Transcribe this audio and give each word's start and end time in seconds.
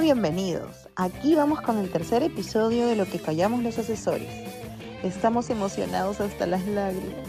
bienvenidos. 0.00 0.88
Aquí 0.94 1.34
vamos 1.34 1.60
con 1.60 1.78
el 1.78 1.90
tercer 1.90 2.22
episodio 2.22 2.86
de 2.86 2.94
Lo 2.94 3.04
que 3.04 3.18
callamos 3.18 3.64
los 3.64 3.78
asesores. 3.78 4.28
Estamos 5.02 5.50
emocionados 5.50 6.20
hasta 6.20 6.46
las 6.46 6.64
lágrimas. 6.66 7.26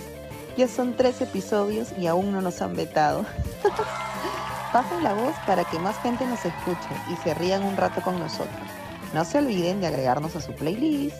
Ya 0.55 0.67
son 0.67 0.95
tres 0.95 1.19
episodios 1.21 1.89
y 1.97 2.05
aún 2.05 2.31
no 2.31 2.41
nos 2.41 2.61
han 2.61 2.75
vetado. 2.75 3.25
Pasen 4.71 5.03
la 5.03 5.15
voz 5.15 5.33
para 5.47 5.63
que 5.63 5.79
más 5.79 5.97
gente 6.03 6.27
nos 6.27 6.45
escuche 6.45 6.89
y 7.11 7.15
se 7.23 7.33
rían 7.33 7.63
un 7.63 7.75
rato 7.75 8.01
con 8.01 8.19
nosotros. 8.19 8.69
No 9.15 9.25
se 9.25 9.39
olviden 9.39 9.81
de 9.81 9.87
agregarnos 9.87 10.35
a 10.35 10.41
su 10.41 10.51
playlist. 10.51 11.17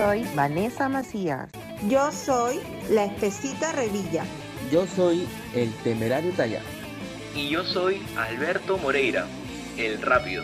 Soy 0.00 0.24
Vanessa 0.34 0.88
Macías. 0.88 1.50
Yo 1.86 2.10
soy 2.10 2.58
la 2.88 3.04
espesita 3.04 3.70
Revilla. 3.72 4.24
Yo 4.72 4.86
soy 4.86 5.28
el 5.54 5.70
temerario 5.84 6.32
Talla. 6.32 6.62
Y 7.34 7.50
yo 7.50 7.62
soy 7.64 8.00
Alberto 8.16 8.78
Moreira, 8.78 9.26
el 9.76 10.00
rápido. 10.00 10.42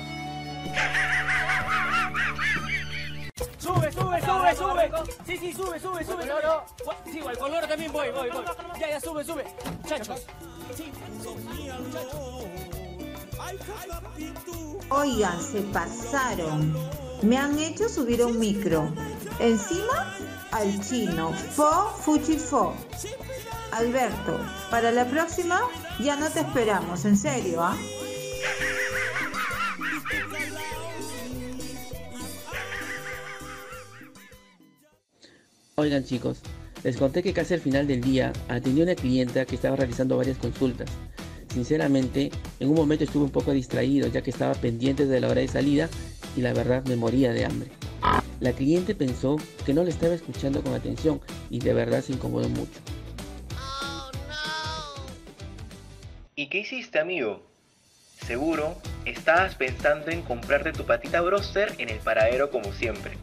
Sube, 3.57 3.91
sube, 3.93 4.21
sube, 4.21 4.57
sube. 4.57 4.91
Sí, 5.27 5.39
sí, 5.39 5.53
sube, 5.55 5.81
sube, 5.81 6.05
sube. 6.05 6.27
No, 6.27 6.35
no. 6.43 6.65
Sí, 7.11 7.21
al 7.27 7.39
color 7.39 7.67
también 7.67 7.91
voy, 7.93 8.09
voy, 8.11 8.29
voy. 8.29 8.45
Ya, 8.79 8.91
ya, 8.91 9.01
sube, 9.01 9.25
sube. 9.25 9.47
Muchachos. 9.83 10.27
Sí, 10.77 10.93
Oigan, 14.91 15.41
se 15.41 15.63
pasaron. 15.63 16.77
Me 17.23 17.39
han 17.39 17.59
hecho 17.59 17.89
subir 17.89 18.23
un 18.23 18.39
micro. 18.39 18.93
Encima, 19.39 20.15
al 20.51 20.81
chino. 20.81 21.33
Fo, 21.33 21.93
fuchi, 22.01 22.39
fo. 22.39 22.75
Alberto, 23.73 24.41
para 24.71 24.91
la 24.91 25.05
próxima 25.05 25.61
ya 26.01 26.17
no 26.17 26.31
te 26.31 26.41
esperamos, 26.41 27.05
en 27.05 27.17
serio, 27.17 27.63
¿ah? 27.63 27.77
Oigan 35.75 36.05
chicos, 36.05 36.41
les 36.85 36.97
conté 36.97 37.23
que 37.23 37.35
casi 37.35 37.53
al 37.53 37.61
final 37.61 37.87
del 37.87 38.01
día 38.01 38.33
atendí 38.49 38.81
a 38.81 38.85
una 38.85 38.95
clienta 38.95 39.45
que 39.45 39.57
estaba 39.57 39.77
realizando 39.77 40.17
varias 40.17 40.39
consultas. 40.39 40.89
Sinceramente, 41.53 42.31
en 42.61 42.69
un 42.71 42.75
momento 42.75 43.05
estuve 43.05 43.25
un 43.25 43.31
poco 43.31 43.53
distraído 43.53 44.09
ya 44.09 44.23
que 44.23 44.31
estaba 44.31 44.55
pendiente 44.55 45.05
de 45.05 45.21
la 45.21 45.29
hora 45.29 45.43
de 45.43 45.49
salida 45.49 45.91
y 46.35 46.41
la 46.41 46.55
verdad 46.55 46.83
me 46.87 46.97
moría 46.97 47.33
de 47.33 47.45
hambre. 47.45 47.71
La 48.41 48.53
cliente 48.53 48.95
pensó 48.95 49.37
que 49.65 49.73
no 49.73 49.83
le 49.83 49.91
estaba 49.91 50.15
escuchando 50.15 50.63
con 50.63 50.75
atención 50.75 51.21
y 51.51 51.59
de 51.61 51.73
verdad 51.73 52.03
se 52.03 52.13
incomodó 52.13 52.49
mucho. 52.49 52.81
¿Y 56.35 56.49
qué 56.49 56.59
hiciste, 56.59 56.99
amigo? 56.99 57.43
Seguro 58.27 58.77
estabas 59.07 59.55
pensando 59.55 60.11
en 60.11 60.23
comprarte 60.23 60.73
tu 60.73 60.85
patita 60.85 61.21
broster 61.21 61.75
en 61.79 61.89
el 61.89 61.99
paradero 61.99 62.51
como 62.51 62.73
siempre. 62.73 63.17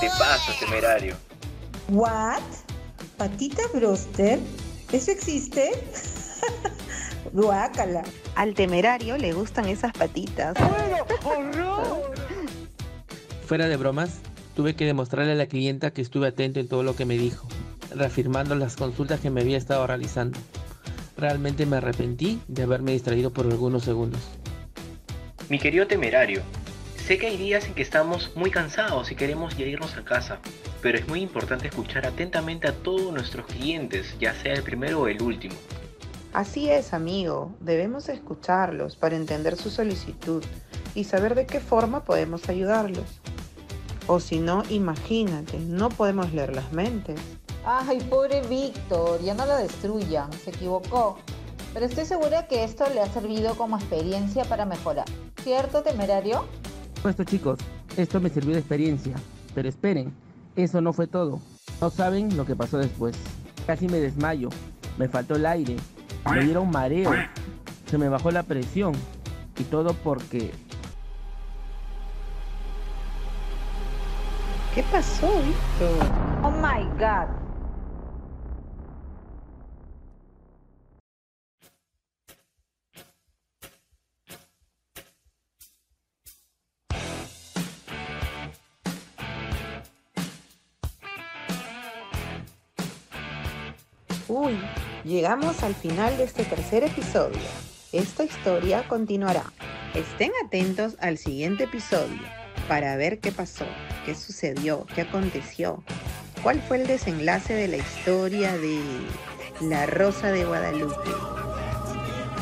Te 0.00 0.08
paso, 0.08 0.52
temerario. 0.60 1.16
¿What? 1.88 2.42
¿Patita 3.16 3.62
broster? 3.74 4.38
¿Eso 4.92 5.10
existe? 5.10 5.70
Guácala. 7.32 8.02
Al 8.34 8.54
temerario 8.54 9.16
le 9.16 9.32
gustan 9.32 9.68
esas 9.68 9.92
patitas. 9.92 10.54
Fuera 13.52 13.68
de 13.68 13.76
bromas, 13.76 14.20
tuve 14.56 14.74
que 14.74 14.86
demostrarle 14.86 15.32
a 15.32 15.34
la 15.34 15.44
clienta 15.44 15.90
que 15.90 16.00
estuve 16.00 16.28
atento 16.28 16.58
en 16.58 16.68
todo 16.68 16.82
lo 16.82 16.96
que 16.96 17.04
me 17.04 17.18
dijo, 17.18 17.46
reafirmando 17.94 18.54
las 18.54 18.76
consultas 18.76 19.20
que 19.20 19.28
me 19.28 19.42
había 19.42 19.58
estado 19.58 19.86
realizando. 19.86 20.38
Realmente 21.18 21.66
me 21.66 21.76
arrepentí 21.76 22.40
de 22.48 22.62
haberme 22.62 22.92
distraído 22.92 23.30
por 23.30 23.44
algunos 23.44 23.84
segundos. 23.84 24.22
Mi 25.50 25.58
querido 25.58 25.86
temerario, 25.86 26.40
sé 26.96 27.18
que 27.18 27.26
hay 27.26 27.36
días 27.36 27.66
en 27.66 27.74
que 27.74 27.82
estamos 27.82 28.34
muy 28.36 28.50
cansados 28.50 29.12
y 29.12 29.16
queremos 29.16 29.54
ya 29.54 29.66
irnos 29.66 29.98
a 29.98 30.02
casa, 30.02 30.38
pero 30.80 30.96
es 30.96 31.06
muy 31.06 31.20
importante 31.20 31.68
escuchar 31.68 32.06
atentamente 32.06 32.68
a 32.68 32.72
todos 32.72 33.12
nuestros 33.12 33.44
clientes, 33.44 34.16
ya 34.18 34.32
sea 34.32 34.54
el 34.54 34.62
primero 34.62 35.02
o 35.02 35.08
el 35.08 35.20
último. 35.20 35.56
Así 36.32 36.70
es, 36.70 36.94
amigo. 36.94 37.54
Debemos 37.60 38.08
escucharlos 38.08 38.96
para 38.96 39.14
entender 39.14 39.56
su 39.56 39.68
solicitud 39.68 40.42
y 40.94 41.04
saber 41.04 41.34
de 41.34 41.44
qué 41.44 41.60
forma 41.60 42.06
podemos 42.06 42.48
ayudarlos. 42.48 43.20
O 44.08 44.18
si 44.18 44.40
no, 44.40 44.62
imagínate, 44.68 45.58
no 45.58 45.88
podemos 45.88 46.32
leer 46.32 46.54
las 46.54 46.72
mentes. 46.72 47.20
Ay, 47.64 48.00
pobre 48.10 48.42
Víctor, 48.48 49.20
ya 49.22 49.34
no 49.34 49.46
lo 49.46 49.56
destruyan, 49.56 50.32
se 50.32 50.50
equivocó. 50.50 51.18
Pero 51.72 51.86
estoy 51.86 52.04
segura 52.04 52.46
que 52.48 52.64
esto 52.64 52.84
le 52.92 53.00
ha 53.00 53.06
servido 53.06 53.54
como 53.54 53.76
experiencia 53.76 54.44
para 54.44 54.66
mejorar. 54.66 55.06
¿Cierto, 55.42 55.82
temerario? 55.82 56.44
Puesto 57.00 57.24
chicos, 57.24 57.58
esto 57.96 58.20
me 58.20 58.28
sirvió 58.28 58.54
de 58.54 58.60
experiencia. 58.60 59.14
Pero 59.54 59.68
esperen, 59.68 60.12
eso 60.56 60.80
no 60.80 60.92
fue 60.92 61.06
todo. 61.06 61.40
No 61.80 61.90
saben 61.90 62.36
lo 62.36 62.44
que 62.44 62.56
pasó 62.56 62.78
después. 62.78 63.16
Casi 63.66 63.86
me 63.88 64.00
desmayo, 64.00 64.48
me 64.98 65.08
faltó 65.08 65.36
el 65.36 65.46
aire, 65.46 65.76
me 66.30 66.44
dieron 66.44 66.70
mareo, 66.70 67.12
se 67.86 67.96
me 67.96 68.08
bajó 68.08 68.30
la 68.32 68.42
presión. 68.42 68.94
Y 69.58 69.64
todo 69.64 69.94
porque 69.94 70.50
¿Qué 74.74 74.82
pasó, 74.84 75.28
Víctor? 75.42 76.06
Oh 76.42 76.50
my 76.50 76.82
god. 76.98 77.28
Uy, 94.26 94.58
llegamos 95.04 95.62
al 95.62 95.74
final 95.74 96.16
de 96.16 96.24
este 96.24 96.44
tercer 96.44 96.84
episodio. 96.84 97.36
Esta 97.92 98.24
historia 98.24 98.88
continuará. 98.88 99.44
Estén 99.94 100.32
atentos 100.42 100.96
al 101.00 101.18
siguiente 101.18 101.64
episodio 101.64 102.22
para 102.68 102.96
ver 102.96 103.18
qué 103.18 103.32
pasó, 103.32 103.66
qué 104.04 104.14
sucedió, 104.14 104.86
qué 104.94 105.02
aconteció, 105.02 105.82
cuál 106.42 106.60
fue 106.62 106.78
el 106.78 106.86
desenlace 106.86 107.54
de 107.54 107.68
la 107.68 107.76
historia 107.76 108.56
de 108.56 108.80
La 109.60 109.86
Rosa 109.86 110.30
de 110.30 110.44
Guadalupe. 110.44 111.10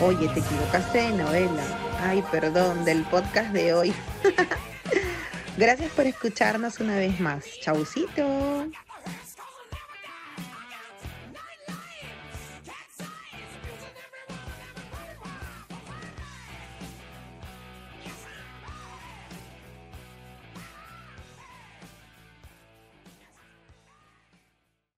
Oye, 0.02 0.28
te 0.28 0.40
equivocaste 0.40 0.98
de 0.98 1.10
novela. 1.10 1.62
Ay, 2.02 2.24
perdón, 2.30 2.84
del 2.84 3.02
podcast 3.04 3.52
de 3.52 3.74
hoy. 3.74 3.92
Gracias 5.58 5.90
por 5.92 6.06
escucharnos 6.06 6.80
una 6.80 6.96
vez 6.96 7.20
más. 7.20 7.44
Chaucito. 7.60 8.66